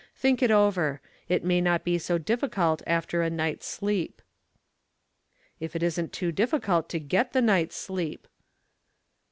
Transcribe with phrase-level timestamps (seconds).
[0.15, 0.99] Think it over.
[1.29, 4.23] It may not be so difficult after a night's sleep."
[5.59, 8.27] "If it isn't too difficult to get the night's sleep."